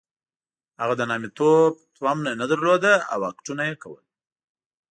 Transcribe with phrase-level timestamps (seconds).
[0.81, 4.03] هغه د نامیتوب تومنه نه درلوده خو اکټونه یې کول.